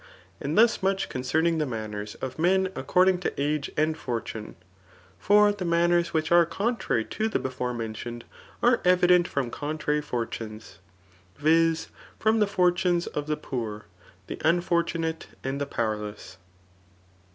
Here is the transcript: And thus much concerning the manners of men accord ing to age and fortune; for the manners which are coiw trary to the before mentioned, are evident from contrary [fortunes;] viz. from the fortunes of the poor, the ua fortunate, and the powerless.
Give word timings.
And 0.41 0.57
thus 0.57 0.81
much 0.81 1.09
concerning 1.09 1.59
the 1.59 1.67
manners 1.67 2.15
of 2.15 2.39
men 2.39 2.69
accord 2.75 3.07
ing 3.07 3.19
to 3.19 3.39
age 3.39 3.69
and 3.77 3.95
fortune; 3.95 4.55
for 5.19 5.51
the 5.51 5.63
manners 5.63 6.11
which 6.11 6.31
are 6.31 6.43
coiw 6.43 6.79
trary 6.79 7.07
to 7.11 7.29
the 7.29 7.37
before 7.37 7.71
mentioned, 7.71 8.25
are 8.63 8.81
evident 8.83 9.27
from 9.27 9.51
contrary 9.51 10.01
[fortunes;] 10.01 10.79
viz. 11.37 11.89
from 12.17 12.39
the 12.39 12.47
fortunes 12.47 13.05
of 13.05 13.27
the 13.27 13.37
poor, 13.37 13.85
the 14.25 14.41
ua 14.43 14.61
fortunate, 14.63 15.27
and 15.43 15.61
the 15.61 15.67
powerless. 15.67 16.37